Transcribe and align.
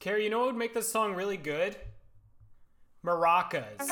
Carrie, 0.00 0.24
you 0.24 0.30
know 0.30 0.38
what 0.38 0.46
would 0.46 0.56
make 0.56 0.72
this 0.72 0.90
song 0.90 1.14
really 1.14 1.36
good? 1.36 1.76
Maracas. 3.04 3.86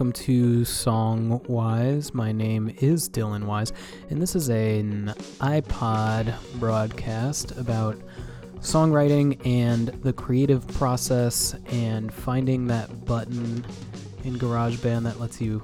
Welcome 0.00 0.12
to 0.14 0.64
Song 0.64 1.42
Wise. 1.46 2.14
My 2.14 2.32
name 2.32 2.74
is 2.78 3.06
Dylan 3.06 3.44
Wise, 3.44 3.74
and 4.08 4.22
this 4.22 4.34
is 4.34 4.48
an 4.48 5.12
iPod 5.40 6.34
broadcast 6.58 7.50
about 7.58 7.98
songwriting 8.60 9.38
and 9.44 9.88
the 9.88 10.14
creative 10.14 10.66
process 10.68 11.54
and 11.66 12.10
finding 12.10 12.66
that 12.68 13.04
button 13.04 13.62
in 14.24 14.38
GarageBand 14.38 15.02
that 15.02 15.20
lets 15.20 15.38
you 15.38 15.62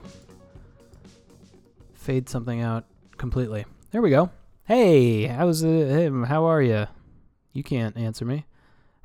fade 1.95 2.29
something 2.29 2.61
out 2.61 2.85
completely. 3.17 3.65
There 3.91 4.03
we 4.03 4.11
go. 4.11 4.29
Hey, 4.65 5.25
how's 5.25 5.63
it? 5.63 5.89
Hey, 5.89 6.11
how 6.27 6.45
are 6.45 6.61
you? 6.61 6.89
You 7.55 7.63
can't 7.63 7.97
answer 7.97 8.27
me. 8.27 8.45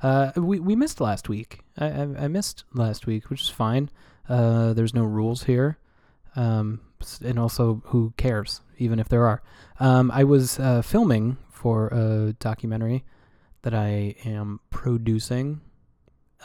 Uh, 0.02 0.32
we 0.36 0.60
we 0.60 0.76
missed 0.76 1.00
last 1.00 1.30
week. 1.30 1.60
I, 1.78 1.86
I 1.86 2.02
I 2.24 2.28
missed 2.28 2.64
last 2.74 3.06
week, 3.06 3.30
which 3.30 3.40
is 3.40 3.48
fine. 3.48 3.88
Uh, 4.28 4.72
there's 4.72 4.94
no 4.94 5.04
rules 5.04 5.44
here. 5.44 5.78
Um, 6.36 6.80
and 7.24 7.38
also, 7.38 7.82
who 7.86 8.14
cares, 8.16 8.60
even 8.78 8.98
if 8.98 9.08
there 9.08 9.26
are? 9.26 9.42
Um, 9.80 10.10
I 10.10 10.24
was 10.24 10.58
uh, 10.58 10.82
filming 10.82 11.36
for 11.50 11.88
a 11.88 12.34
documentary 12.38 13.04
that 13.62 13.74
I 13.74 14.14
am 14.24 14.60
producing, 14.70 15.60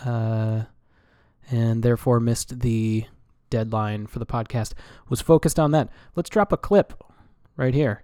uh, 0.06 0.64
and 1.50 1.84
therefore 1.84 2.19
missed 2.19 2.59
the 2.59 3.06
deadline 3.50 4.08
for 4.08 4.19
the 4.19 4.25
podcast. 4.25 4.73
Was 5.09 5.22
focused 5.22 5.59
on 5.59 5.72
that. 5.72 5.89
Let's 6.16 6.30
drop 6.30 6.52
a 6.52 6.58
clip 6.58 7.02
right 7.56 7.73
here. 7.73 8.03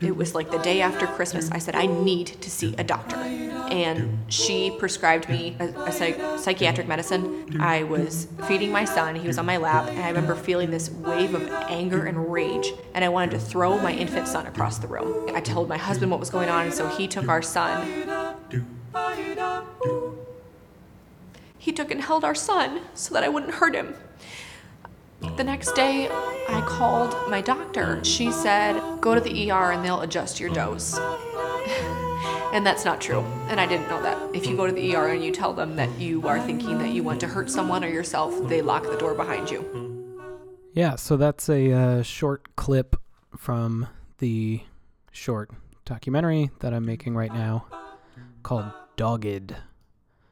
It 0.00 0.16
was 0.16 0.34
like 0.34 0.50
the 0.50 0.58
day 0.58 0.80
after 0.80 1.06
Christmas. 1.06 1.50
I 1.52 1.58
said, 1.58 1.76
I 1.76 1.86
need 1.86 2.26
to 2.26 2.50
see 2.50 2.74
a 2.76 2.84
doctor. 2.84 3.16
And 3.16 4.18
she 4.32 4.70
prescribed 4.70 5.28
me 5.28 5.56
a, 5.60 5.66
a 5.66 5.92
psych- 5.92 6.38
psychiatric 6.38 6.88
medicine. 6.88 7.60
I 7.60 7.84
was 7.84 8.26
feeding 8.46 8.70
my 8.72 8.84
son, 8.84 9.14
he 9.14 9.26
was 9.26 9.38
on 9.38 9.46
my 9.46 9.56
lap, 9.56 9.88
and 9.88 10.00
I 10.00 10.08
remember 10.08 10.34
feeling 10.34 10.70
this 10.70 10.90
wave 10.90 11.34
of 11.34 11.48
anger 11.68 12.04
and 12.04 12.30
rage. 12.30 12.72
And 12.92 13.04
I 13.04 13.08
wanted 13.08 13.30
to 13.32 13.38
throw 13.38 13.78
my 13.78 13.92
infant 13.92 14.28
son 14.28 14.46
across 14.46 14.78
the 14.78 14.88
room. 14.88 15.30
I 15.34 15.40
told 15.40 15.68
my 15.68 15.78
husband 15.78 16.10
what 16.10 16.20
was 16.20 16.30
going 16.30 16.48
on, 16.48 16.66
and 16.66 16.74
so 16.74 16.88
he 16.88 17.08
took 17.08 17.28
our 17.28 17.42
son. 17.42 18.34
He 21.56 21.72
took 21.72 21.90
and 21.90 22.02
held 22.02 22.24
our 22.24 22.34
son 22.34 22.82
so 22.94 23.14
that 23.14 23.24
I 23.24 23.28
wouldn't 23.28 23.54
hurt 23.54 23.74
him. 23.74 23.94
The 25.20 25.44
next 25.44 25.72
day, 25.72 26.08
I 26.08 26.64
called 26.66 27.14
my 27.28 27.40
doctor. 27.40 28.02
She 28.04 28.30
said, 28.30 29.00
go 29.00 29.14
to 29.14 29.20
the 29.20 29.50
ER 29.50 29.72
and 29.72 29.84
they'll 29.84 30.02
adjust 30.02 30.38
your 30.38 30.50
dose. 30.50 30.98
and 32.52 32.64
that's 32.64 32.84
not 32.84 33.00
true. 33.00 33.20
And 33.48 33.60
I 33.60 33.66
didn't 33.66 33.88
know 33.88 34.02
that. 34.02 34.34
If 34.34 34.46
you 34.46 34.56
go 34.56 34.66
to 34.66 34.72
the 34.72 34.94
ER 34.94 35.08
and 35.08 35.24
you 35.24 35.32
tell 35.32 35.52
them 35.52 35.76
that 35.76 35.98
you 35.98 36.26
are 36.28 36.40
thinking 36.40 36.78
that 36.78 36.90
you 36.90 37.02
want 37.02 37.20
to 37.20 37.26
hurt 37.26 37.50
someone 37.50 37.82
or 37.82 37.88
yourself, 37.88 38.48
they 38.48 38.62
lock 38.62 38.84
the 38.84 38.96
door 38.96 39.14
behind 39.14 39.50
you. 39.50 40.20
Yeah, 40.72 40.96
so 40.96 41.16
that's 41.16 41.48
a 41.48 41.72
uh, 41.72 42.02
short 42.02 42.54
clip 42.56 42.96
from 43.36 43.88
the 44.18 44.60
short 45.10 45.50
documentary 45.84 46.50
that 46.60 46.72
I'm 46.72 46.84
making 46.84 47.14
right 47.14 47.32
now 47.32 47.66
called 48.42 48.66
Dogged. 48.96 49.56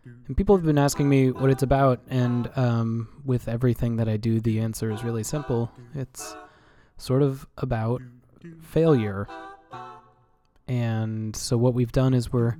And 0.04 0.36
people 0.36 0.56
have 0.56 0.64
been 0.64 0.78
asking 0.78 1.08
me 1.08 1.30
what 1.30 1.50
it's 1.50 1.62
about, 1.62 2.00
and 2.08 2.50
um, 2.56 3.08
with 3.24 3.48
everything 3.48 3.96
that 3.96 4.08
I 4.08 4.16
do, 4.16 4.40
the 4.40 4.60
answer 4.60 4.90
is 4.90 5.04
really 5.04 5.22
simple. 5.22 5.70
It's 5.94 6.34
sort 6.96 7.22
of 7.22 7.46
about 7.58 8.02
failure. 8.60 9.28
And 10.66 11.34
so, 11.36 11.56
what 11.56 11.74
we've 11.74 11.92
done 11.92 12.14
is 12.14 12.32
we're 12.32 12.56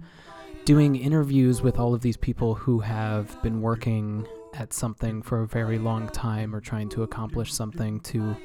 doing 0.65 0.97
interviews 0.97 1.63
with 1.63 1.79
all 1.79 1.95
of 1.95 2.03
these 2.03 2.17
people 2.17 2.55
who 2.55 2.81
have 2.81 3.41
been 3.43 3.61
working 3.61 4.27
at 4.55 4.73
something 4.73 5.23
for 5.23 5.41
a 5.41 5.47
very 5.47 5.79
long 5.79 6.09
time 6.09 6.55
or 6.55 6.61
trying 6.61 6.89
to 6.91 7.03
accomplish 7.03 7.53
something 7.53 7.99
to 8.01 8.37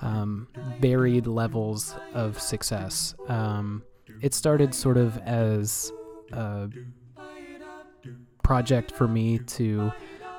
um, 0.00 0.48
varied 0.80 1.26
levels 1.26 1.94
of 2.14 2.40
success. 2.40 3.14
Um, 3.26 3.82
it 4.22 4.34
started 4.34 4.74
sort 4.74 4.96
of 4.96 5.18
as 5.18 5.92
a 6.32 6.68
project 8.48 8.90
for 8.92 9.06
me 9.06 9.38
to 9.40 9.92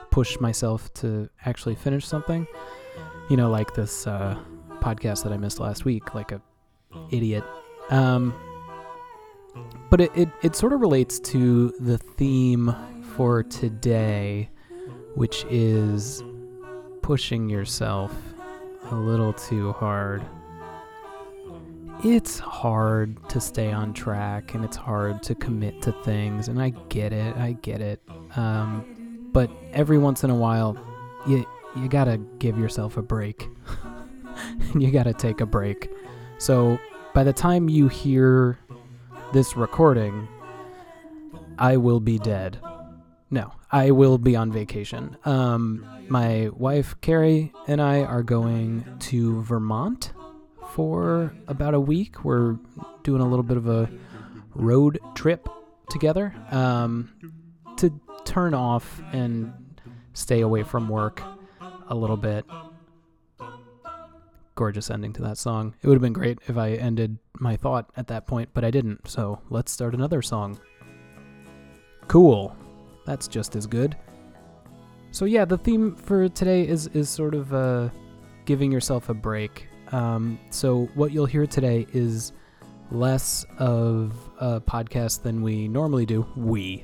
push 0.10 0.40
myself 0.40 0.92
to 0.96 1.30
actually 1.46 1.76
finish 1.76 2.08
something. 2.08 2.48
You 3.30 3.38
know, 3.38 3.52
like 3.52 3.76
this 3.76 4.08
uh, 4.08 4.36
podcast 4.80 5.22
that 5.26 5.32
I 5.32 5.38
missed 5.38 5.60
last 5.60 5.86
week, 5.86 6.16
like 6.16 6.32
a 6.32 6.42
idiot. 7.12 7.44
Um, 7.92 8.34
but 9.92 10.02
it, 10.02 10.12
it, 10.16 10.30
it 10.42 10.56
sort 10.56 10.74
of 10.74 10.82
relates 10.82 11.20
to 11.20 11.70
the 11.80 12.00
theme 12.00 12.76
for 13.16 13.44
today, 13.44 14.50
which 15.14 15.46
is 15.52 16.24
pushing 17.04 17.48
yourself 17.48 18.12
a 18.90 18.96
little 18.96 19.34
too 19.34 19.74
hard. 19.74 20.24
It's 22.02 22.40
hard 22.40 23.28
to 23.28 23.42
stay 23.42 23.74
on 23.74 23.94
track 23.94 24.54
and 24.54 24.64
it's 24.64 24.78
hard 24.78 25.22
to 25.24 25.36
commit 25.36 25.82
to 25.82 25.92
things, 26.04 26.48
and 26.48 26.62
I 26.62 26.70
get 26.88 27.12
it, 27.12 27.36
I 27.36 27.58
get 27.62 27.82
it. 27.82 28.02
Um, 28.38 29.30
but 29.34 29.52
every 29.74 29.98
once 29.98 30.24
in 30.24 30.30
a 30.30 30.36
while, 30.36 30.78
you, 31.28 31.46
you 31.76 31.90
gotta 31.90 32.18
give 32.38 32.58
yourself 32.58 32.96
a 32.96 33.02
break. 33.02 33.50
and 34.44 34.82
you 34.82 34.92
gotta 34.92 35.14
take 35.14 35.42
a 35.42 35.46
break. 35.46 35.90
So 36.38 36.80
by 37.14 37.26
the 37.26 37.34
time 37.34 37.68
you 37.68 37.90
hear 37.90 38.58
this 39.34 39.58
recording, 39.58 40.26
I 41.58 41.76
will 41.76 42.00
be 42.00 42.18
dead. 42.18 42.62
No, 43.30 43.52
I 43.74 43.92
will 43.92 44.18
be 44.18 44.38
on 44.38 44.54
vacation. 44.54 45.18
Um, 45.26 45.86
my 46.08 46.50
wife 46.54 46.96
Carrie 47.02 47.52
and 47.68 47.82
I 47.82 48.04
are 48.04 48.24
going 48.24 48.86
to 49.00 49.42
Vermont 49.44 50.14
for 50.72 51.34
about 51.48 51.74
a 51.74 51.80
week. 51.80 52.24
We're 52.24 52.58
doing 53.04 53.22
a 53.22 53.28
little 53.28 53.44
bit 53.44 53.58
of 53.58 53.68
a 53.68 53.90
road 54.54 55.00
trip 55.16 55.48
together 55.90 56.34
um, 56.52 57.12
to 57.78 57.92
turn 58.26 58.54
off 58.54 59.02
and 59.12 59.54
stay 60.14 60.42
away 60.42 60.64
from 60.64 60.90
work 60.90 61.22
a 61.88 61.96
little 61.96 62.18
bit. 62.18 62.46
Gorgeous 64.56 64.92
ending 64.92 65.14
to 65.14 65.22
that 65.22 65.38
song. 65.38 65.74
It 65.82 65.88
would 65.88 65.96
have 65.96 66.02
been 66.02 66.14
great 66.14 66.40
if 66.48 66.58
I 66.58 66.72
ended 66.72 67.18
my 67.40 67.56
thought 67.56 67.90
at 67.96 68.08
that 68.08 68.28
point, 68.28 68.50
but 68.54 68.66
I 68.66 68.72
didn't. 68.72 69.08
So 69.08 69.40
let's 69.50 69.72
start 69.72 69.94
another 69.94 70.22
song. 70.22 70.60
Cool. 72.08 72.56
That's 73.06 73.28
just 73.28 73.56
as 73.56 73.66
good. 73.66 73.96
So 75.12 75.26
yeah, 75.26 75.46
the 75.46 75.58
theme 75.58 75.96
for 75.96 76.28
today 76.30 76.68
is 76.68 76.88
is 76.88 77.10
sort 77.10 77.34
of 77.34 77.54
uh, 77.54 77.90
giving 78.46 78.72
yourself 78.72 79.10
a 79.10 79.14
break. 79.14 79.69
Um, 79.92 80.40
so 80.50 80.90
what 80.94 81.12
you'll 81.12 81.26
hear 81.26 81.48
today 81.48 81.88
is 81.94 82.32
less 82.92 83.46
of 83.58 84.14
a 84.40 84.62
podcast 84.62 85.24
than 85.24 85.42
we 85.42 85.68
normally 85.68 86.06
do. 86.06 86.28
We. 86.36 86.84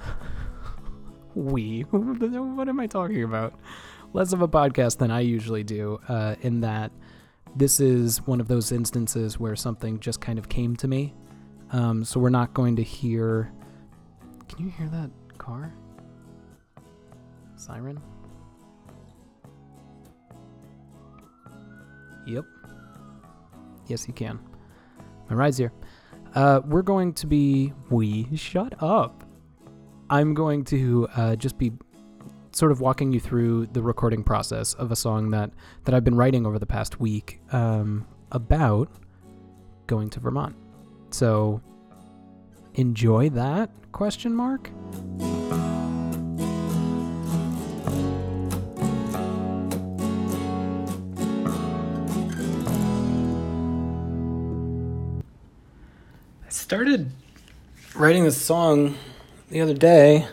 we. 1.34 1.82
what 1.90 2.68
am 2.68 2.80
I 2.80 2.86
talking 2.86 3.24
about? 3.24 3.54
Less 4.12 4.32
of 4.32 4.42
a 4.42 4.48
podcast 4.48 4.98
than 4.98 5.10
I 5.10 5.20
usually 5.20 5.64
do. 5.64 6.00
Uh, 6.08 6.36
in 6.42 6.60
that 6.60 6.92
this 7.54 7.80
is 7.80 8.26
one 8.26 8.40
of 8.40 8.48
those 8.48 8.72
instances 8.72 9.38
where 9.38 9.56
something 9.56 10.00
just 10.00 10.20
kind 10.20 10.38
of 10.38 10.48
came 10.48 10.76
to 10.76 10.88
me. 10.88 11.14
Um, 11.72 12.04
so 12.04 12.20
we're 12.20 12.30
not 12.30 12.54
going 12.54 12.76
to 12.76 12.82
hear. 12.82 13.52
Can 14.48 14.64
you 14.64 14.70
hear 14.70 14.88
that 14.88 15.10
car? 15.38 15.72
Siren? 17.56 18.00
Yep. 22.26 22.44
Yes, 23.86 24.06
you 24.06 24.14
can. 24.14 24.38
My 25.28 25.36
ride's 25.36 25.58
here. 25.58 25.72
Uh, 26.34 26.60
we're 26.64 26.82
going 26.82 27.12
to 27.14 27.26
be. 27.26 27.72
We. 27.90 28.28
Shut 28.36 28.74
up. 28.82 29.24
I'm 30.10 30.34
going 30.34 30.64
to 30.66 31.08
uh, 31.16 31.36
just 31.36 31.58
be 31.58 31.72
sort 32.52 32.70
of 32.70 32.80
walking 32.80 33.12
you 33.12 33.20
through 33.20 33.66
the 33.66 33.82
recording 33.82 34.22
process 34.22 34.74
of 34.74 34.92
a 34.92 34.96
song 34.96 35.30
that, 35.30 35.50
that 35.84 35.94
I've 35.94 36.04
been 36.04 36.16
writing 36.16 36.46
over 36.46 36.58
the 36.58 36.66
past 36.66 37.00
week 37.00 37.40
um, 37.50 38.06
about 38.30 38.90
going 39.86 40.10
to 40.10 40.20
Vermont. 40.20 40.54
So 41.10 41.62
enjoy 42.74 43.30
that 43.30 43.70
question 43.92 44.34
mark 44.34 44.70
started 56.72 57.10
writing 57.94 58.24
this 58.24 58.40
song 58.40 58.94
the 59.50 59.60
other 59.60 59.74
day, 59.74 60.26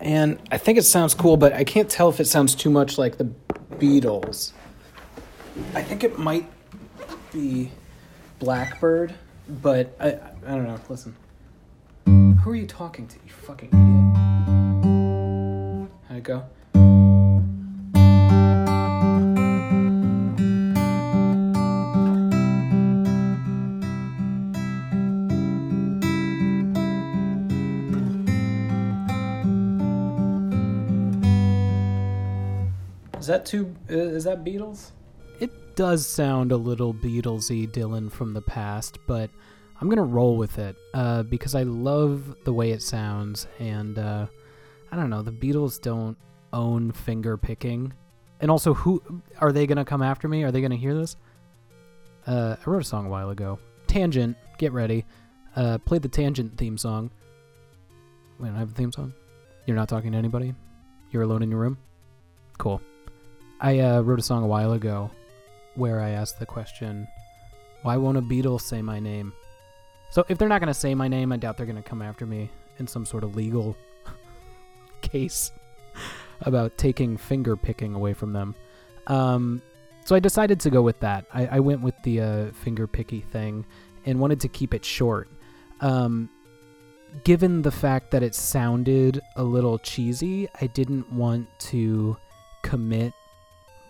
and 0.00 0.38
I 0.50 0.58
think 0.58 0.76
it 0.76 0.82
sounds 0.82 1.14
cool, 1.14 1.38
but 1.38 1.54
I 1.54 1.64
can't 1.64 1.88
tell 1.88 2.10
if 2.10 2.20
it 2.20 2.26
sounds 2.26 2.54
too 2.54 2.68
much 2.68 2.98
like 2.98 3.16
the 3.16 3.24
Beatles. 3.70 4.52
I 5.74 5.80
think 5.80 6.04
it 6.04 6.18
might 6.18 6.44
be 7.32 7.72
Blackbird, 8.38 9.14
but 9.48 9.96
I 9.98 10.18
I 10.46 10.50
don't 10.50 10.64
know. 10.64 10.78
Listen. 10.90 11.16
Who 12.04 12.50
are 12.50 12.54
you 12.54 12.66
talking 12.66 13.08
to, 13.08 13.16
you 13.24 13.32
fucking 13.32 13.70
idiot? 13.70 14.14
How'd 16.06 16.18
it 16.18 16.22
go? 16.22 16.44
That 33.44 33.54
uh, 33.54 33.94
Is 33.94 34.24
that 34.24 34.44
Beatles? 34.44 34.92
It 35.40 35.76
does 35.76 36.06
sound 36.06 36.52
a 36.52 36.56
little 36.56 36.94
Beatlesy, 36.94 37.70
Dylan 37.70 38.10
from 38.10 38.32
the 38.32 38.40
past, 38.40 38.98
but 39.06 39.30
I'm 39.80 39.88
gonna 39.88 40.02
roll 40.02 40.36
with 40.36 40.58
it 40.58 40.76
uh, 40.94 41.22
because 41.24 41.54
I 41.54 41.62
love 41.64 42.36
the 42.44 42.52
way 42.52 42.70
it 42.70 42.82
sounds, 42.82 43.46
and 43.58 43.98
uh, 43.98 44.26
I 44.90 44.96
don't 44.96 45.10
know. 45.10 45.22
The 45.22 45.32
Beatles 45.32 45.80
don't 45.80 46.16
own 46.52 46.92
finger 46.92 47.36
picking, 47.36 47.92
and 48.40 48.50
also, 48.50 48.72
who 48.72 49.02
are 49.40 49.52
they 49.52 49.66
gonna 49.66 49.84
come 49.84 50.02
after 50.02 50.28
me? 50.28 50.42
Are 50.44 50.50
they 50.50 50.62
gonna 50.62 50.76
hear 50.76 50.94
this? 50.94 51.16
Uh, 52.26 52.56
I 52.58 52.70
wrote 52.70 52.82
a 52.82 52.86
song 52.86 53.06
a 53.06 53.10
while 53.10 53.30
ago. 53.30 53.58
Tangent, 53.86 54.36
get 54.58 54.72
ready. 54.72 55.04
Uh, 55.54 55.78
played 55.78 56.02
the 56.02 56.08
Tangent 56.08 56.56
theme 56.56 56.76
song. 56.76 57.10
Wait, 58.38 58.50
I 58.50 58.58
have 58.58 58.70
a 58.70 58.74
theme 58.74 58.92
song. 58.92 59.14
You're 59.66 59.76
not 59.76 59.88
talking 59.88 60.12
to 60.12 60.18
anybody. 60.18 60.54
You're 61.10 61.22
alone 61.22 61.42
in 61.42 61.50
your 61.50 61.60
room. 61.60 61.78
Cool. 62.58 62.80
I 63.60 63.78
uh, 63.80 64.00
wrote 64.02 64.18
a 64.18 64.22
song 64.22 64.42
a 64.44 64.46
while 64.46 64.72
ago 64.72 65.10
where 65.74 66.00
I 66.00 66.10
asked 66.10 66.38
the 66.38 66.46
question, 66.46 67.08
"Why 67.82 67.96
won't 67.96 68.18
a 68.18 68.22
Beatle 68.22 68.60
say 68.60 68.82
my 68.82 69.00
name?" 69.00 69.32
So 70.10 70.24
if 70.28 70.38
they're 70.38 70.48
not 70.48 70.60
going 70.60 70.72
to 70.72 70.74
say 70.74 70.94
my 70.94 71.08
name, 71.08 71.32
I 71.32 71.36
doubt 71.36 71.56
they're 71.56 71.66
going 71.66 71.82
to 71.82 71.88
come 71.88 72.02
after 72.02 72.26
me 72.26 72.50
in 72.78 72.86
some 72.86 73.04
sort 73.04 73.24
of 73.24 73.34
legal 73.34 73.76
case 75.02 75.52
about 76.42 76.76
taking 76.76 77.16
finger 77.16 77.56
picking 77.56 77.94
away 77.94 78.12
from 78.12 78.32
them. 78.32 78.54
Um, 79.06 79.62
so 80.04 80.14
I 80.14 80.20
decided 80.20 80.60
to 80.60 80.70
go 80.70 80.82
with 80.82 81.00
that. 81.00 81.24
I, 81.32 81.46
I 81.46 81.60
went 81.60 81.80
with 81.80 81.94
the 82.02 82.20
uh, 82.20 82.46
finger 82.52 82.86
picky 82.86 83.22
thing 83.22 83.66
and 84.04 84.20
wanted 84.20 84.40
to 84.40 84.48
keep 84.48 84.72
it 84.72 84.84
short. 84.84 85.28
Um, 85.80 86.28
given 87.24 87.62
the 87.62 87.70
fact 87.70 88.10
that 88.12 88.22
it 88.22 88.34
sounded 88.34 89.20
a 89.36 89.42
little 89.42 89.78
cheesy, 89.78 90.48
I 90.60 90.66
didn't 90.68 91.12
want 91.12 91.48
to 91.60 92.16
commit 92.62 93.12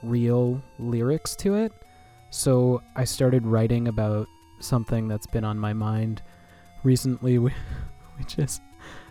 real 0.03 0.63
lyrics 0.79 1.37
to 1.37 1.55
it. 1.55 1.73
So 2.31 2.83
I 2.95 3.05
started 3.05 3.47
writing 3.47 3.89
about 3.89 4.29
something 4.61 5.09
that's 5.09 5.27
been 5.27 5.45
on 5.45 5.59
my 5.59 5.73
mind 5.73 6.23
recently, 6.83 7.37
which 8.19 8.39
is 8.39 8.61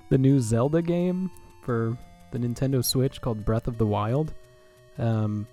the 0.09 0.17
new 0.17 0.39
Zelda 0.39 0.81
game 0.81 1.31
for 1.61 1.97
the 2.31 2.37
Nintendo 2.37 2.83
Switch 2.83 3.21
called 3.21 3.45
Breath 3.45 3.67
of 3.67 3.77
the 3.77 3.85
Wild. 3.85 4.33
Um, 4.97 5.47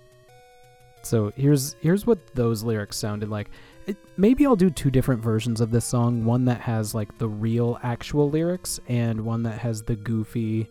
so 1.01 1.33
here's 1.35 1.75
here's 1.81 2.07
what 2.07 2.33
those 2.33 2.63
lyrics 2.63 2.97
sounded 2.97 3.29
like. 3.29 3.49
It, 3.85 3.97
maybe 4.15 4.45
I'll 4.45 4.55
do 4.55 4.69
two 4.69 4.89
different 4.89 5.21
versions 5.21 5.59
of 5.59 5.71
this 5.71 5.83
song. 5.85 6.23
One 6.23 6.45
that 6.45 6.61
has 6.61 6.95
like 6.95 7.17
the 7.17 7.27
real 7.27 7.77
actual 7.83 8.29
lyrics, 8.29 8.79
and 8.87 9.21
one 9.21 9.43
that 9.43 9.59
has 9.59 9.83
the 9.83 9.95
goofy 9.95 10.69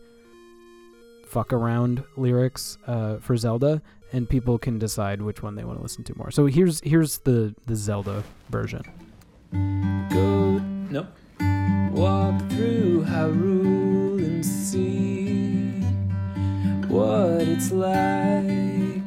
fuck 1.33 1.51
around 1.51 2.05
lyrics 2.15 2.77
uh, 2.87 3.17
for 3.17 3.39
Zelda, 3.39 3.81
and 4.13 4.29
people 4.29 4.59
can 4.59 4.79
decide 4.79 5.23
which 5.23 5.43
one 5.43 5.55
they 5.55 5.65
want 5.65 5.79
to 5.79 5.83
listen 5.83 6.05
to 6.05 6.15
more. 6.15 6.31
So 6.31 6.45
here's 6.45 6.81
here's 6.83 7.19
the 7.21 7.55
the 7.65 7.75
Zelda 7.75 8.23
version. 8.51 8.83
Go 10.11 10.59
nope. 10.91 11.07
Walk 11.93 12.39
through 12.51 13.05
Hyrule 13.05 14.19
and 14.19 14.45
see 14.45 15.81
what 16.89 17.49
it's 17.49 17.73
like. 17.73 19.07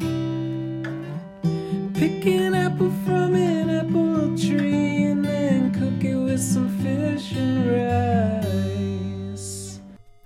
Pick 1.93 2.25
an 2.25 2.55
apple 2.55 2.91
from 3.05 3.35
an 3.35 3.69
apple 3.69 4.35
tree 4.35 5.03
and 5.03 5.23
then 5.23 5.71
cook 5.71 6.03
it 6.03 6.15
with 6.15 6.41
some 6.41 6.69
fish 6.79 7.33
and 7.33 7.67
rice. 7.71 8.44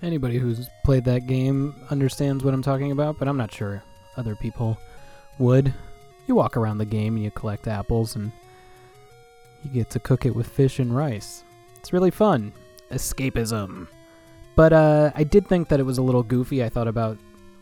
Anybody 0.02 0.38
who's 0.38 0.68
played 0.82 1.04
that 1.04 1.26
game 1.26 1.74
understands 1.90 2.42
what 2.42 2.54
I'm 2.54 2.62
talking 2.62 2.90
about, 2.90 3.18
but 3.18 3.28
I'm 3.28 3.36
not 3.36 3.52
sure 3.52 3.82
other 4.16 4.34
people 4.34 4.78
would. 5.38 5.74
You 6.26 6.34
walk 6.34 6.56
around 6.56 6.78
the 6.78 6.86
game 6.86 7.16
and 7.16 7.24
you 7.24 7.30
collect 7.30 7.68
apples 7.68 8.16
and 8.16 8.32
you 9.62 9.70
get 9.70 9.90
to 9.90 10.00
cook 10.00 10.24
it 10.24 10.34
with 10.34 10.48
fish 10.48 10.78
and 10.78 10.96
rice. 10.96 11.44
It's 11.76 11.92
really 11.92 12.10
fun. 12.10 12.52
Escapism. 12.90 13.88
But 14.56 14.72
uh, 14.72 15.12
I 15.14 15.24
did 15.24 15.46
think 15.46 15.68
that 15.68 15.80
it 15.80 15.84
was 15.84 15.98
a 15.98 16.02
little 16.02 16.22
goofy. 16.22 16.64
I 16.64 16.68
thought 16.68 16.88
about 16.88 17.18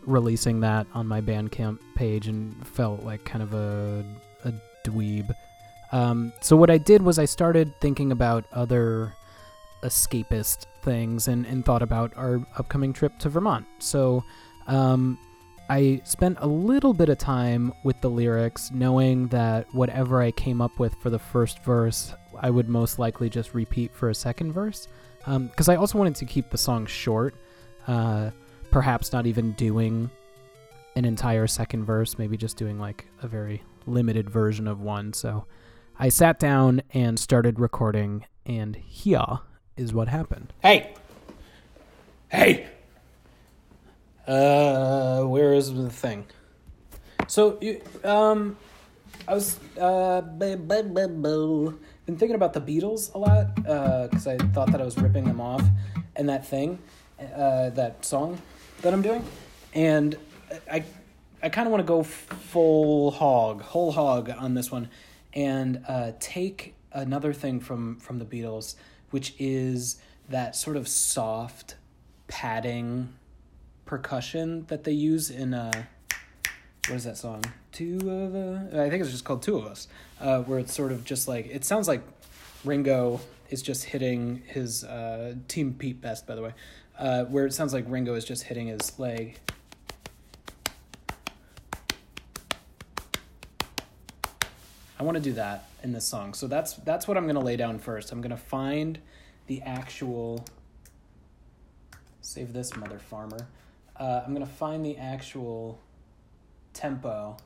releasing 0.07 0.61
that 0.61 0.87
on 0.95 1.07
my 1.07 1.21
Bandcamp 1.21 1.79
page 1.95 2.29
and 2.29 2.67
felt 2.67 3.03
like 3.03 3.25
kind 3.25 3.43
of 3.43 3.53
a, 3.53 4.05
a 4.45 4.53
dweeb. 4.85 5.31
Um, 5.93 6.33
so 6.41 6.57
what 6.57 6.71
I 6.71 6.79
did 6.79 7.03
was 7.03 7.19
I 7.19 7.25
started 7.25 7.73
thinking 7.81 8.13
about 8.13 8.45
other 8.53 9.15
escapist 9.83 10.67
things 10.83 11.29
and, 11.29 11.47
and 11.47 11.65
thought 11.65 11.83
about 11.83 12.13
our 12.17 12.45
upcoming 12.57 12.93
trip 12.93 13.19
to 13.19 13.29
Vermont. 13.29 13.67
So 13.79 14.25
um, 14.67 15.19
I 15.71 16.01
spent 16.05 16.39
a 16.41 16.47
little 16.47 16.95
bit 16.95 17.09
of 17.09 17.19
time 17.19 17.73
with 17.85 18.01
the 18.01 18.09
lyrics, 18.09 18.71
knowing 18.73 19.29
that 19.29 19.73
whatever 19.75 20.23
I 20.23 20.31
came 20.31 20.61
up 20.63 20.79
with 20.79 20.95
for 21.03 21.11
the 21.11 21.19
first 21.19 21.63
verse, 21.63 22.15
I 22.41 22.51
would 22.51 22.69
most 22.69 22.99
likely 22.99 23.29
just 23.29 23.55
repeat 23.55 23.93
for 23.95 24.11
a 24.11 24.15
second 24.15 24.53
verse. 24.53 24.89
Because 25.27 25.69
I 25.69 25.77
also 25.77 25.99
wanted 25.99 26.15
to 26.17 26.25
keep 26.25 26.49
the 26.49 26.57
song 26.57 26.87
short, 26.87 27.35
uh, 27.87 28.31
perhaps 28.71 29.13
not 29.13 29.27
even 29.27 29.53
doing 29.53 30.11
an 30.97 31.05
entire 31.05 31.47
second 31.47 31.85
verse, 31.85 32.19
maybe 32.19 32.37
just 32.37 32.57
doing 32.57 32.79
like 32.79 33.05
a 33.23 33.29
very 33.29 33.63
limited 33.87 34.31
version 34.31 34.67
of 34.67 34.81
one. 34.81 35.13
So 35.13 35.45
I 35.99 36.09
sat 36.09 36.39
down 36.39 36.83
and 36.95 37.19
started 37.19 37.61
recording, 37.61 38.25
and 38.47 38.75
here 38.75 39.41
is 39.79 39.95
what 39.95 40.09
happened. 40.09 40.53
Hey! 40.63 40.95
Hey! 42.29 42.67
Uh, 44.27 45.23
where 45.23 45.55
is 45.55 45.73
the 45.73 45.89
thing? 45.89 46.27
So, 47.27 47.57
you, 47.61 47.81
um, 48.05 48.57
I 49.27 49.35
was, 49.35 49.59
uh, 49.81 50.21
been 50.21 50.67
thinking 52.07 52.35
about 52.35 52.53
the 52.53 52.61
Beatles 52.61 53.15
a 53.15 53.19
lot, 53.19 53.47
uh, 53.67 54.09
because 54.09 54.27
I 54.27 54.37
thought 54.37 54.71
that 54.73 54.81
I 54.81 54.85
was 54.85 54.99
ripping 54.99 55.25
them 55.25 55.41
off, 55.41 55.63
and 56.17 56.29
that 56.29 56.47
thing, 56.47 56.79
uh, 57.21 57.71
that 57.71 58.05
song 58.05 58.41
that 58.83 58.93
I'm 58.93 59.03
doing, 59.03 59.25
and 59.75 60.17
I, 60.71 60.85
I 61.43 61.49
kind 61.49 61.67
of 61.67 61.73
want 61.73 61.83
to 61.83 61.87
go 61.87 62.03
full 62.03 63.11
hog, 63.13 63.63
whole 63.63 63.93
hog 63.93 64.31
on 64.31 64.55
this 64.55 64.71
one, 64.71 64.89
and 65.35 65.85
uh, 65.87 66.13
take 66.19 66.75
another 66.93 67.33
thing 67.33 67.61
from 67.61 67.97
from 68.01 68.19
the 68.19 68.25
Beatles, 68.25 68.75
which 69.11 69.35
is 69.39 69.99
that 70.29 70.55
sort 70.55 70.77
of 70.77 70.87
soft 70.89 71.77
padding 72.27 73.09
percussion 73.87 74.67
that 74.67 74.85
they 74.85 74.93
use 74.93 75.31
in 75.31 75.55
uh 75.55 75.73
what 76.89 76.97
is 76.97 77.05
that 77.05 77.19
song? 77.19 77.45
Two 77.73 77.99
of 78.11 78.35
us 78.35 78.75
i 78.75 78.89
think 78.89 79.03
it's 79.03 79.11
just 79.11 79.25
called 79.25 79.43
two 79.43 79.57
of 79.57 79.67
us 79.67 79.89
uh 80.21 80.41
where 80.41 80.59
it's 80.59 80.75
sort 80.75 80.91
of 80.91 81.05
just 81.05 81.29
like 81.29 81.47
it 81.47 81.65
sounds 81.65 81.87
like 81.87 82.03
ringo 82.65 83.21
is 83.51 83.63
just 83.63 83.85
hitting 83.85 84.43
his 84.47 84.85
uh 84.85 85.35
team 85.49 85.75
pete 85.79 86.01
best 86.01 86.27
by 86.27 86.35
the 86.35 86.43
way 86.43 86.53
uh 86.99 87.25
where 87.25 87.47
it 87.47 87.53
sounds 87.53 87.73
like 87.73 87.85
ringo 87.89 88.15
is 88.15 88.25
just 88.25 88.45
hitting 88.45 88.67
his 88.67 88.99
leg 88.99 89.39
i 94.99 95.03
want 95.03 95.17
to 95.17 95.23
do 95.23 95.33
that 95.33 95.69
in 95.83 95.93
this 95.93 96.05
song 96.05 96.35
so 96.35 96.47
that's 96.47 96.75
that's 96.75 97.07
what 97.09 97.17
i'm 97.17 97.25
going 97.25 97.35
to 97.35 97.45
lay 97.45 97.57
down 97.57 97.79
first 97.79 98.13
i'm 98.13 98.21
going 98.21 98.31
to 98.31 98.37
find 98.37 98.99
the 99.47 99.63
actual 99.63 100.45
save 102.21 102.53
this 102.53 102.77
mother 102.77 102.99
farmer 102.99 103.49
uh, 103.99 104.23
I'm 104.25 104.33
gonna 104.33 104.47
find 104.47 104.85
the 104.85 104.97
actual 104.97 105.81
tempo 106.73 107.37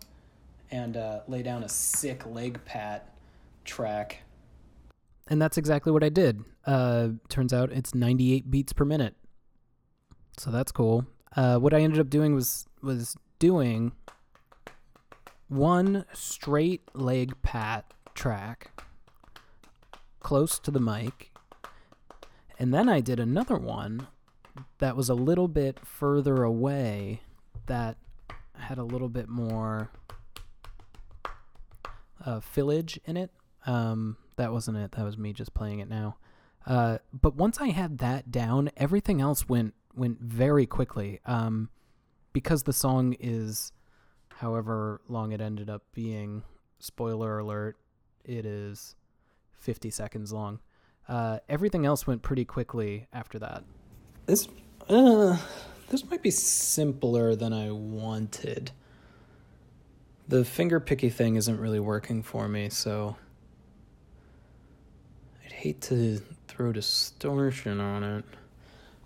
and 0.70 0.96
uh, 0.96 1.20
lay 1.26 1.42
down 1.42 1.64
a 1.64 1.68
sick 1.68 2.26
leg 2.26 2.62
pat 2.64 3.08
track. 3.64 4.22
And 5.28 5.40
that's 5.40 5.56
exactly 5.56 5.92
what 5.92 6.04
I 6.04 6.08
did. 6.08 6.44
Uh, 6.66 7.10
turns 7.28 7.52
out 7.52 7.72
it's 7.72 7.94
98 7.94 8.50
beats 8.50 8.72
per 8.72 8.84
minute, 8.84 9.14
so 10.36 10.50
that's 10.50 10.72
cool. 10.72 11.06
Uh, 11.34 11.58
what 11.58 11.72
I 11.72 11.80
ended 11.80 12.00
up 12.00 12.10
doing 12.10 12.34
was 12.34 12.66
was 12.82 13.16
doing 13.38 13.92
one 15.52 16.04
straight 16.12 16.82
leg 16.94 17.34
pat 17.42 17.84
track 18.14 18.70
close 20.20 20.58
to 20.58 20.70
the 20.70 20.80
mic, 20.80 21.30
And 22.58 22.72
then 22.72 22.88
I 22.88 23.00
did 23.00 23.18
another 23.18 23.56
one 23.56 24.06
that 24.78 24.96
was 24.96 25.08
a 25.08 25.14
little 25.14 25.48
bit 25.48 25.80
further 25.84 26.42
away 26.42 27.22
that 27.66 27.96
had 28.56 28.78
a 28.78 28.84
little 28.84 29.08
bit 29.08 29.28
more 29.28 29.90
uh, 32.24 32.40
fillage 32.40 33.00
in 33.04 33.16
it. 33.16 33.30
Um, 33.66 34.16
that 34.36 34.52
wasn't 34.52 34.76
it. 34.76 34.92
That 34.92 35.04
was 35.04 35.18
me 35.18 35.32
just 35.32 35.54
playing 35.54 35.80
it 35.80 35.88
now. 35.88 36.16
Uh, 36.66 36.98
but 37.12 37.34
once 37.34 37.58
I 37.60 37.68
had 37.68 37.98
that 37.98 38.30
down, 38.30 38.70
everything 38.76 39.20
else 39.20 39.48
went 39.48 39.74
went 39.94 40.20
very 40.20 40.66
quickly. 40.66 41.20
Um, 41.26 41.68
because 42.32 42.62
the 42.62 42.72
song 42.72 43.14
is, 43.20 43.72
however 44.42 45.00
long 45.08 45.30
it 45.30 45.40
ended 45.40 45.70
up 45.70 45.82
being, 45.94 46.42
spoiler 46.80 47.38
alert, 47.38 47.76
it 48.24 48.44
is 48.44 48.96
50 49.60 49.88
seconds 49.88 50.32
long. 50.32 50.58
Uh, 51.08 51.38
everything 51.48 51.86
else 51.86 52.08
went 52.08 52.22
pretty 52.22 52.44
quickly 52.44 53.06
after 53.12 53.38
that. 53.38 53.62
This, 54.26 54.48
uh, 54.88 55.38
this 55.90 56.04
might 56.10 56.22
be 56.22 56.32
simpler 56.32 57.36
than 57.36 57.52
I 57.52 57.70
wanted. 57.70 58.72
The 60.26 60.44
finger 60.44 60.80
picky 60.80 61.08
thing 61.08 61.36
isn't 61.36 61.60
really 61.60 61.80
working 61.80 62.24
for 62.24 62.48
me, 62.48 62.68
so 62.68 63.16
I'd 65.44 65.52
hate 65.52 65.80
to 65.82 66.20
throw 66.48 66.72
distortion 66.72 67.78
on 67.80 68.02
it. 68.02 68.24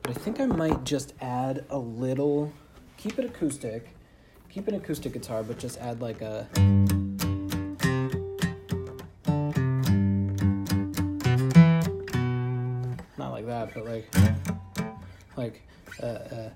But 0.02 0.12
I 0.12 0.14
think 0.14 0.40
I 0.40 0.46
might 0.46 0.84
just 0.84 1.12
add 1.20 1.66
a 1.68 1.78
little, 1.78 2.54
keep 2.96 3.18
it 3.18 3.26
acoustic, 3.26 3.95
keep 4.56 4.68
an 4.68 4.74
acoustic 4.74 5.12
guitar, 5.12 5.42
but 5.42 5.58
just 5.58 5.76
add 5.80 6.00
like 6.00 6.22
a. 6.22 6.48
Not 13.18 13.32
like 13.32 13.44
that, 13.44 13.74
but 13.74 13.84
like, 13.84 14.14
like, 15.36 15.62
uh, 16.02 16.06
uh. 16.06 16.50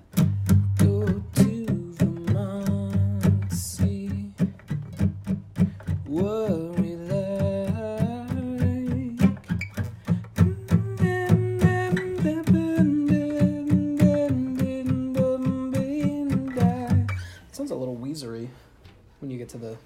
To 19.51 19.57
the. 19.57 19.77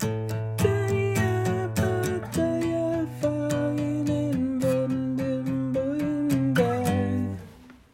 I 0.00 0.06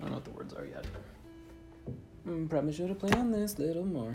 don't 0.01 0.09
know 0.09 0.15
what 0.15 0.25
the 0.25 0.31
words 0.31 0.55
are 0.55 0.65
yet. 0.65 0.87
Mm, 2.27 2.49
probably 2.49 2.73
should 2.73 2.91
have 2.91 3.01
played 3.01 3.17
on 3.17 3.33
this 3.33 3.57
a 3.57 3.63
little 3.63 3.85
more. 3.85 4.15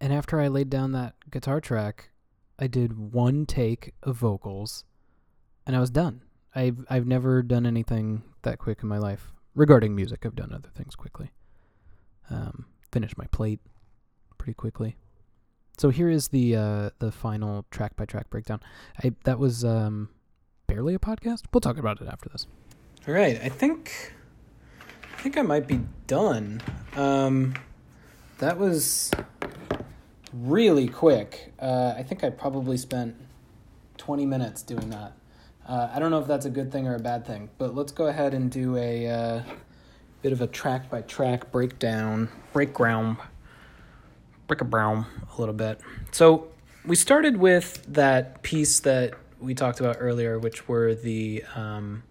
And 0.00 0.12
after 0.12 0.40
I 0.40 0.48
laid 0.48 0.68
down 0.68 0.90
that 0.92 1.14
guitar 1.30 1.60
track, 1.60 2.10
I 2.58 2.66
did 2.66 3.12
one 3.12 3.46
take 3.46 3.94
of 4.02 4.16
vocals, 4.16 4.84
and 5.64 5.76
I 5.76 5.80
was 5.80 5.90
done. 5.90 6.22
I've 6.56 6.84
I've 6.90 7.06
never 7.06 7.40
done 7.40 7.66
anything 7.66 8.24
that 8.42 8.58
quick 8.58 8.80
in 8.82 8.88
my 8.88 8.98
life 8.98 9.32
regarding 9.54 9.94
music. 9.94 10.26
I've 10.26 10.34
done 10.34 10.52
other 10.52 10.70
things 10.74 10.96
quickly. 10.96 11.30
Um, 12.30 12.66
finished 12.90 13.16
my 13.16 13.26
plate 13.26 13.60
pretty 14.38 14.54
quickly. 14.54 14.96
So 15.78 15.88
here 15.90 16.10
is 16.10 16.28
the 16.28 16.56
uh, 16.56 16.90
the 16.98 17.10
final 17.10 17.64
track 17.70 17.96
by 17.96 18.04
track 18.04 18.30
breakdown. 18.30 18.60
I 19.02 19.12
that 19.24 19.38
was 19.38 19.64
um, 19.64 20.10
barely 20.66 20.94
a 20.94 20.98
podcast. 20.98 21.42
We'll 21.52 21.60
talk 21.60 21.78
about 21.78 22.00
it 22.00 22.08
after 22.08 22.28
this. 22.28 22.46
All 23.08 23.14
right, 23.14 23.40
I 23.42 23.48
think 23.48 24.12
I 25.12 25.20
think 25.22 25.36
I 25.36 25.42
might 25.42 25.66
be 25.66 25.80
done. 26.06 26.62
Um, 26.96 27.54
that 28.38 28.58
was 28.58 29.10
really 30.32 30.88
quick. 30.88 31.52
Uh, 31.60 31.94
I 31.96 32.02
think 32.02 32.24
I 32.24 32.30
probably 32.30 32.76
spent 32.76 33.16
20 33.98 34.26
minutes 34.26 34.62
doing 34.62 34.90
that. 34.90 35.12
Uh, 35.66 35.88
I 35.92 35.98
don't 35.98 36.10
know 36.10 36.18
if 36.18 36.26
that's 36.26 36.46
a 36.46 36.50
good 36.50 36.72
thing 36.72 36.88
or 36.88 36.96
a 36.96 37.00
bad 37.00 37.24
thing, 37.24 37.50
but 37.58 37.74
let's 37.74 37.92
go 37.92 38.06
ahead 38.06 38.34
and 38.34 38.50
do 38.50 38.76
a 38.76 39.08
uh, 39.08 39.42
bit 40.22 40.32
of 40.32 40.40
a 40.40 40.46
track 40.46 40.90
by 40.90 41.02
track 41.02 41.52
breakdown, 41.52 42.28
breakground, 42.52 43.18
break 44.46 44.60
a 44.60 44.64
brown 44.64 45.06
a 45.36 45.40
little 45.40 45.54
bit. 45.54 45.80
So 46.10 46.48
we 46.84 46.96
started 46.96 47.36
with 47.36 47.84
that 47.92 48.42
piece 48.42 48.80
that 48.80 49.14
we 49.40 49.54
talked 49.54 49.80
about 49.80 49.96
earlier, 49.98 50.38
which 50.38 50.68
were 50.68 50.94
the 50.94 51.44
um, 51.54 52.02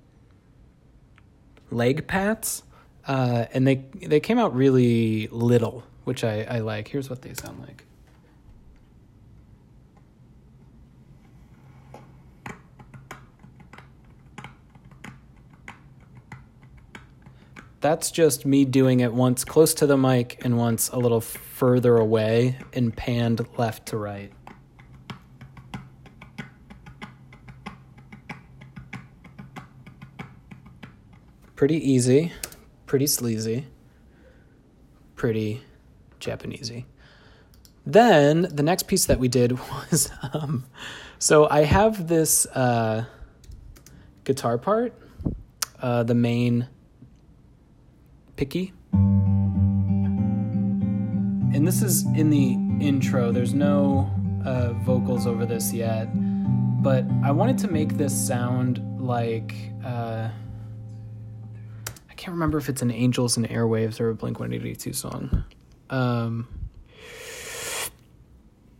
leg 1.69 2.07
pads, 2.07 2.63
uh, 3.07 3.45
and 3.53 3.65
they 3.65 3.85
they 4.01 4.19
came 4.19 4.37
out 4.37 4.55
really 4.55 5.27
little, 5.27 5.83
which 6.03 6.23
I, 6.23 6.43
I 6.43 6.59
like. 6.59 6.87
Here's 6.89 7.09
what 7.09 7.21
they 7.21 7.33
sound 7.33 7.61
like. 7.61 7.85
That's 17.81 18.11
just 18.11 18.45
me 18.45 18.63
doing 18.63 18.99
it 18.99 19.11
once 19.11 19.43
close 19.43 19.73
to 19.75 19.87
the 19.87 19.97
mic 19.97 20.45
and 20.45 20.55
once 20.55 20.89
a 20.89 20.97
little 20.97 21.19
further 21.19 21.97
away 21.97 22.59
and 22.73 22.95
panned 22.95 23.43
left 23.57 23.87
to 23.87 23.97
right. 23.97 24.31
Pretty 31.55 31.77
easy, 31.77 32.31
pretty 32.85 33.07
sleazy, 33.07 33.65
pretty 35.15 35.63
Japanesey. 36.19 36.85
Then 37.83 38.43
the 38.43 38.61
next 38.61 38.83
piece 38.83 39.07
that 39.07 39.19
we 39.19 39.27
did 39.27 39.53
was 39.91 40.11
um, 40.33 40.65
so 41.17 41.47
I 41.49 41.63
have 41.63 42.07
this 42.07 42.45
uh, 42.45 43.05
guitar 44.23 44.59
part, 44.59 44.93
uh, 45.81 46.03
the 46.03 46.13
main 46.13 46.67
picky. 48.41 48.73
And 51.53 51.67
this 51.67 51.83
is 51.83 52.07
in 52.15 52.31
the 52.31 52.53
intro. 52.83 53.31
There's 53.31 53.53
no 53.53 54.09
uh, 54.43 54.73
vocals 54.83 55.27
over 55.27 55.45
this 55.45 55.71
yet, 55.71 56.07
but 56.81 57.05
I 57.23 57.29
wanted 57.29 57.59
to 57.59 57.67
make 57.67 57.97
this 57.97 58.19
sound 58.19 58.81
like 58.99 59.53
uh, 59.85 60.29
I 62.09 62.13
can't 62.15 62.33
remember 62.33 62.57
if 62.57 62.67
it's 62.67 62.81
an 62.81 62.89
Angels 62.89 63.37
and 63.37 63.47
Airwaves 63.47 64.01
or 64.01 64.09
a 64.09 64.15
Blink 64.15 64.39
182 64.39 64.91
song. 64.93 65.43
Um, 65.91 66.47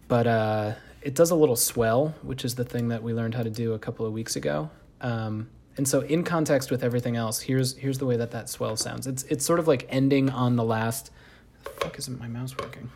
but 0.08 0.26
uh, 0.26 0.74
it 1.04 1.14
does 1.14 1.30
a 1.30 1.36
little 1.36 1.56
swell, 1.56 2.16
which 2.24 2.44
is 2.46 2.56
the 2.56 2.66
thing 2.66 2.88
that 2.88 3.04
we 3.04 3.14
learned 3.14 3.36
how 3.36 3.44
to 3.44 3.52
do 3.52 3.74
a 3.74 3.80
couple 3.80 4.08
of 4.08 4.12
weeks 4.12 4.36
ago. 4.36 4.72
Um, 5.02 5.52
and 5.82 5.88
so, 5.88 6.02
in 6.02 6.24
context 6.24 6.70
with 6.70 6.84
everything 6.84 7.16
else, 7.16 7.42
here's 7.42 7.76
here's 7.76 7.98
the 7.98 8.06
way 8.06 8.16
that 8.16 8.30
that 8.30 8.50
swell 8.50 8.78
sounds. 8.78 9.08
It's 9.08 9.24
it's 9.24 9.44
sort 9.44 9.58
of 9.58 9.68
like 9.68 9.88
ending 9.90 10.30
on 10.30 10.56
the 10.56 10.64
last. 10.64 11.10
The 11.64 11.72
fuck 11.72 11.98
isn't 11.98 12.20
my 12.20 12.28
mouse 12.28 12.56
working? 12.56 12.92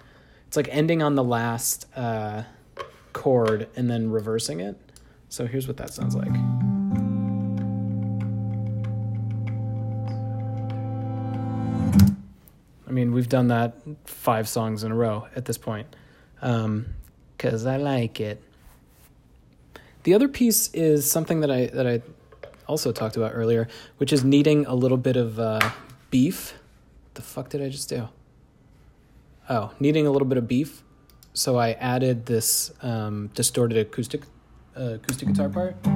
It's 0.48 0.56
like 0.56 0.68
ending 0.70 1.02
on 1.02 1.16
the 1.16 1.24
last 1.24 1.88
uh, 1.96 2.44
chord 3.12 3.70
and 3.76 3.90
then 3.90 4.12
reversing 4.12 4.60
it. 4.60 4.80
So 5.30 5.48
here's 5.48 5.68
what 5.68 5.78
that 5.78 5.94
sounds 5.96 6.16
like. 6.16 6.30
I 12.88 12.92
mean, 12.92 13.14
we've 13.14 13.30
done 13.30 13.48
that 13.48 13.80
five 14.04 14.48
songs 14.48 14.84
in 14.84 14.92
a 14.92 14.96
row 14.96 15.26
at 15.36 15.46
this 15.46 15.58
point, 15.58 15.88
because 16.40 17.66
I 17.66 17.78
like 17.78 18.20
it. 18.20 18.44
The 20.04 20.14
other 20.14 20.28
piece 20.28 20.70
is 20.76 21.10
something 21.10 21.40
that 21.40 21.50
I 21.50 21.66
that 21.66 21.88
I 21.88 22.04
also 22.68 22.92
talked 22.92 23.18
about 23.18 23.32
earlier, 23.34 23.68
which 23.98 24.12
is 24.12 24.24
needing 24.24 24.66
a 24.66 24.76
little 24.76 24.98
bit 24.98 25.16
of 25.16 25.40
uh, 25.40 25.72
beef. 26.10 26.54
The 27.14 27.22
fuck 27.22 27.50
did 27.50 27.62
I 27.62 27.70
just 27.70 27.90
do? 27.90 28.10
Oh, 29.50 29.72
needing 29.80 30.08
a 30.08 30.12
little 30.12 30.28
bit 30.28 30.38
of 30.38 30.48
beef. 30.48 30.84
So 31.34 31.58
I 31.58 31.72
added 31.74 32.26
this 32.26 32.72
um, 32.82 33.30
distorted 33.34 33.78
acoustic 33.78 34.24
uh, 34.78 34.96
acoustic 34.96 35.28
guitar 35.28 35.50
part. 35.50 35.95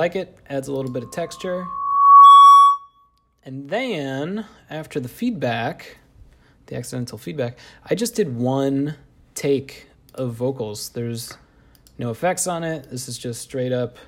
Like 0.00 0.16
it, 0.16 0.34
adds 0.48 0.66
a 0.66 0.72
little 0.72 0.90
bit 0.90 1.02
of 1.02 1.10
texture. 1.10 1.66
And 3.44 3.68
then, 3.68 4.46
after 4.70 4.98
the 4.98 5.10
feedback, 5.10 5.98
the 6.66 6.76
accidental 6.76 7.18
feedback, 7.18 7.58
I 7.84 7.94
just 7.94 8.14
did 8.14 8.34
one 8.34 8.96
take 9.34 9.88
of 10.14 10.32
vocals. 10.32 10.88
There's 10.88 11.36
no 11.98 12.10
effects 12.10 12.46
on 12.46 12.64
it. 12.64 12.90
This 12.90 13.08
is 13.08 13.18
just 13.18 13.42
straight 13.42 13.72
up 13.72 13.98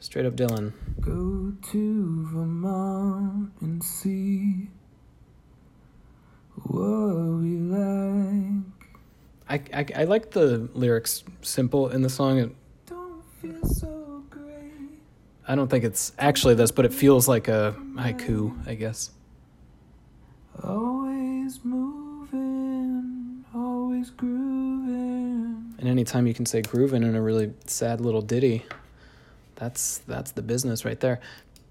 Straight 0.00 0.26
up 0.26 0.36
Dylan. 0.36 0.72
Go 1.00 1.52
to 1.72 2.26
Vermont 2.32 3.50
and 3.60 3.82
see 3.82 4.68
what 6.54 7.40
we 7.42 7.56
like. 7.58 8.62
I, 9.50 9.60
I, 9.74 9.86
I 10.02 10.04
like 10.04 10.30
the 10.30 10.70
lyrics 10.72 11.24
simple 11.42 11.88
in 11.88 12.02
the 12.02 12.08
song. 12.08 12.38
It, 12.38 12.50
Don't 12.86 13.24
feel 13.42 13.64
so. 13.66 13.97
I 15.48 15.54
don't 15.54 15.68
think 15.68 15.82
it's 15.82 16.12
actually 16.18 16.54
this, 16.54 16.70
but 16.70 16.84
it 16.84 16.92
feels 16.92 17.26
like 17.26 17.48
a 17.48 17.74
haiku, 17.94 18.54
I 18.68 18.74
guess. 18.74 19.10
Always 20.62 21.64
moving, 21.64 23.46
always 23.54 24.10
grooving. 24.10 25.74
And 25.78 25.88
anytime 25.88 26.26
you 26.26 26.34
can 26.34 26.44
say 26.44 26.60
grooving 26.60 27.02
in 27.02 27.14
a 27.14 27.22
really 27.22 27.54
sad 27.64 28.02
little 28.02 28.20
ditty, 28.20 28.66
that's 29.54 29.98
that's 30.06 30.32
the 30.32 30.42
business 30.42 30.84
right 30.84 31.00
there. 31.00 31.18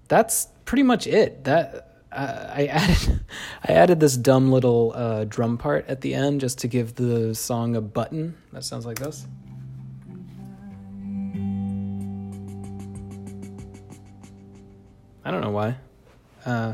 That's 0.08 0.48
pretty 0.64 0.82
much 0.82 1.06
it. 1.06 1.44
That 1.44 2.02
uh, 2.10 2.50
I 2.52 2.66
added 2.66 3.20
I 3.68 3.72
added 3.74 4.00
this 4.00 4.16
dumb 4.16 4.50
little 4.50 4.92
uh, 4.96 5.24
drum 5.24 5.56
part 5.56 5.86
at 5.86 6.00
the 6.00 6.14
end 6.14 6.40
just 6.40 6.58
to 6.60 6.68
give 6.68 6.96
the 6.96 7.32
song 7.32 7.76
a 7.76 7.80
button. 7.80 8.36
That 8.52 8.64
sounds 8.64 8.86
like 8.86 8.98
this. 8.98 9.24
I 15.28 15.30
don't 15.30 15.42
know 15.42 15.50
why. 15.50 15.76
Uh, 16.46 16.72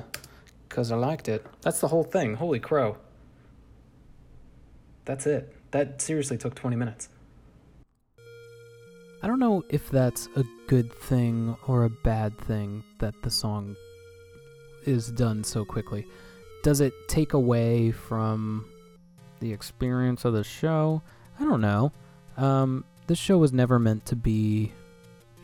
cause 0.68 0.92
I 0.92 0.94
liked 0.94 1.28
it. 1.28 1.44
That's 1.62 1.80
the 1.80 1.88
whole 1.88 2.04
thing. 2.04 2.34
Holy 2.34 2.60
crow. 2.60 2.96
That's 5.04 5.26
it. 5.26 5.52
That 5.72 6.00
seriously 6.00 6.38
took 6.38 6.54
20 6.54 6.76
minutes. 6.76 7.08
I 8.16 9.26
don't 9.26 9.40
know 9.40 9.64
if 9.70 9.90
that's 9.90 10.28
a 10.36 10.44
good 10.68 10.92
thing 10.92 11.56
or 11.66 11.82
a 11.82 11.90
bad 11.90 12.38
thing 12.38 12.84
that 13.00 13.20
the 13.24 13.30
song 13.30 13.74
is 14.86 15.10
done 15.10 15.42
so 15.42 15.64
quickly. 15.64 16.06
Does 16.62 16.80
it 16.80 16.92
take 17.08 17.32
away 17.32 17.90
from 17.90 18.66
the 19.40 19.52
experience 19.52 20.24
of 20.24 20.32
the 20.32 20.44
show? 20.44 21.02
I 21.40 21.44
don't 21.44 21.60
know. 21.60 21.90
Um, 22.36 22.84
this 23.08 23.18
show 23.18 23.36
was 23.36 23.52
never 23.52 23.80
meant 23.80 24.06
to 24.06 24.14
be, 24.14 24.72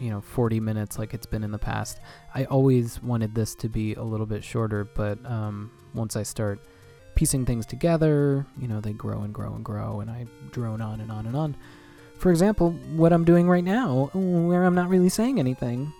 you 0.00 0.11
know, 0.11 0.21
40 0.21 0.61
minutes 0.61 0.99
like 0.99 1.14
it's 1.14 1.26
been 1.26 1.45
in 1.45 1.52
the 1.52 1.59
past. 1.59 2.00
I 2.35 2.45
always 2.45 3.02
wanted 3.02 3.35
this 3.35 3.54
to 3.57 3.69
be 3.69 3.95
a 3.95 4.02
little 4.02 4.26
bit 4.26 4.42
shorter, 4.42 4.85
but 4.85 5.25
um, 5.26 5.71
once 5.95 6.16
I 6.16 6.23
start 6.23 6.61
piecing 7.14 7.45
things 7.45 7.66
together, 7.66 8.47
you 8.59 8.66
know, 8.66 8.80
they 8.80 8.95
grow 8.95 9.23
and 9.23 9.35
grow 9.35 9.54
and 9.54 9.64
grow, 9.64 10.00
and 10.00 10.11
I 10.11 10.26
drone 10.50 10.80
on 10.80 11.00
and 11.00 11.12
on 11.12 11.26
and 11.26 11.37
on. 11.37 11.57
For 12.19 12.30
example, 12.30 12.73
what 12.97 13.12
I'm 13.12 13.25
doing 13.25 13.49
right 13.49 13.64
now, 13.64 14.11
where 14.14 14.64
I'm 14.64 14.75
not 14.75 14.88
really 14.88 15.09
saying 15.09 15.38
anything. 15.38 15.92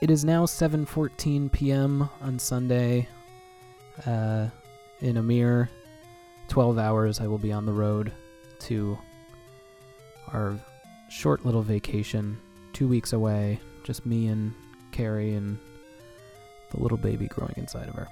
It 0.00 0.10
is 0.10 0.24
now 0.24 0.46
7:14 0.46 1.50
p.m. 1.50 2.08
on 2.20 2.38
Sunday. 2.38 3.08
Uh, 4.06 4.48
in 5.00 5.16
a 5.16 5.22
mere 5.22 5.68
12 6.48 6.78
hours, 6.78 7.20
I 7.20 7.26
will 7.26 7.38
be 7.38 7.52
on 7.52 7.66
the 7.66 7.72
road 7.72 8.12
to 8.60 8.98
our 10.32 10.58
short 11.12 11.44
little 11.44 11.62
vacation, 11.62 12.38
two 12.72 12.88
weeks 12.88 13.12
away. 13.12 13.60
Just 13.84 14.06
me 14.06 14.28
and 14.28 14.54
Carrie 14.92 15.34
and 15.34 15.58
the 16.70 16.80
little 16.80 16.96
baby 16.96 17.26
growing 17.26 17.54
inside 17.56 17.88
of 17.88 17.94
her. 17.94 18.08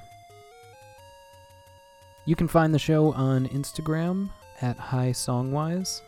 You 2.27 2.37
can 2.37 2.47
find 2.47 2.75
the 2.75 2.79
show 2.79 3.13
on 3.13 3.49
Instagram 3.49 4.31
at 4.61 4.77
High 4.77 5.11
Songwise. 5.11 6.03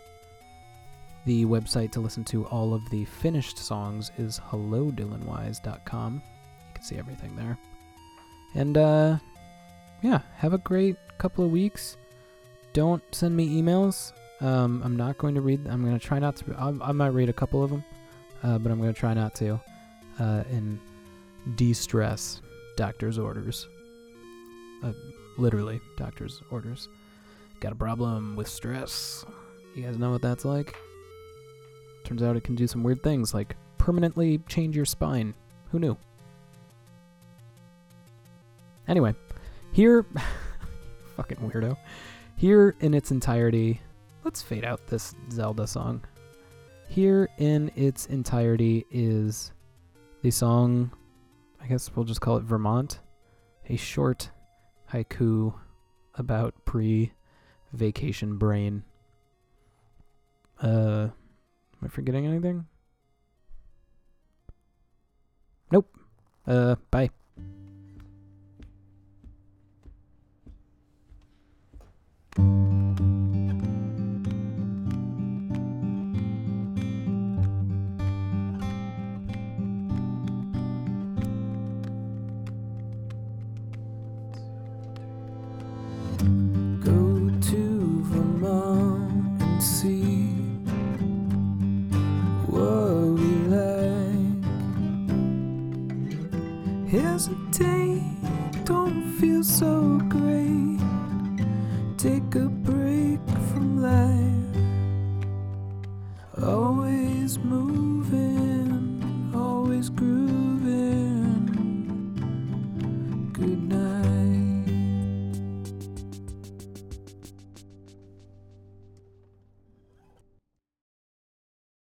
The 1.25 1.47
website 1.47 1.93
to 1.93 2.01
listen 2.01 2.25
to 2.25 2.45
all 2.47 2.75
of 2.75 2.89
the 2.91 3.05
finished 3.07 3.57
songs 3.59 4.11
is 4.19 4.39
hellodylanwise.com. 4.51 6.15
You 6.15 6.75
can 6.75 6.85
see 6.85 6.99
everything 6.99 7.37
there. 7.37 7.57
And 8.55 8.77
uh 8.77 9.19
yeah, 10.03 10.21
have 10.37 10.53
a 10.53 10.59
great 10.59 10.97
couple 11.19 11.45
of 11.45 11.51
weeks. 11.51 11.97
Don't 12.73 13.03
send 13.13 13.37
me 13.37 13.63
emails. 13.63 14.13
Um, 14.43 14.83
I'm 14.85 14.97
not 14.97 15.19
going 15.19 15.37
to 15.37 15.41
read. 15.41 15.67
I'm 15.69 15.85
going 15.85 15.99
to 15.99 16.05
try 16.05 16.19
not 16.19 16.37
to. 16.37 16.55
I, 16.59 16.89
I 16.89 16.93
might 16.93 17.09
read 17.09 17.29
a 17.29 17.33
couple 17.33 17.63
of 17.63 17.71
them, 17.71 17.85
uh, 18.43 18.59
but 18.59 18.73
I'm 18.73 18.81
going 18.81 18.93
to 18.93 18.99
try 18.99 19.15
not 19.15 19.35
to. 19.37 19.61
Uh, 20.19 20.43
and 20.51 20.79
de-stress 21.55 22.43
doctor's 22.77 23.19
orders. 23.19 23.69
Uh, 24.83 24.93
literally, 25.39 25.81
doctor's 25.97 26.43
orders. 26.51 26.89
Got 27.61 27.73
a 27.73 27.77
problem 27.77 28.35
with 28.35 28.49
stress. 28.49 29.25
You 29.77 29.85
guys 29.85 29.97
know 29.97 30.11
what 30.11 30.23
that's 30.23 30.45
like? 30.45 30.75
Turns 32.05 32.23
out 32.23 32.37
it 32.37 32.43
can 32.43 32.57
do 32.57 32.67
some 32.67 32.83
weird 32.83 33.03
things, 33.03 33.33
like 33.33 33.57
permanently 33.79 34.39
change 34.49 34.75
your 34.75 34.85
spine. 34.85 35.35
Who 35.71 35.79
knew? 35.79 35.97
Anyway, 38.89 39.15
here. 39.73 40.05
fucking 41.17 41.39
weirdo. 41.39 41.77
Here 42.37 42.75
in 42.81 42.93
its 42.93 43.13
entirety. 43.13 43.81
Let's 44.25 44.41
fade 44.41 44.65
out 44.65 44.87
this 44.87 45.15
Zelda 45.33 45.67
song. 45.67 46.05
Here 46.89 47.29
in 47.39 47.73
its 47.75 48.07
entirety 48.07 48.87
is 48.91 49.51
the 50.23 50.31
song. 50.31 50.93
I 51.61 51.67
guess 51.67 51.91
we'll 51.95 52.05
just 52.05 52.21
call 52.21 52.37
it 52.37 52.45
Vermont. 52.45 53.01
A 53.69 53.77
short 53.77 54.31
haiku 54.93 55.55
about 56.15 56.55
pre 56.65 57.13
vacation 57.73 58.37
brain. 58.37 58.85
Uh, 60.63 61.09
am 61.09 61.85
I 61.85 61.89
forgetting 61.89 62.27
anything? 62.27 62.67
Nope. 65.73 65.97
Uh, 66.47 66.77
bye. 66.93 67.11